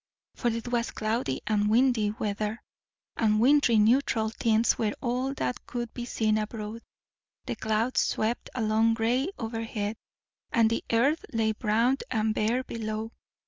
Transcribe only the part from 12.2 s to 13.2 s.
bare below.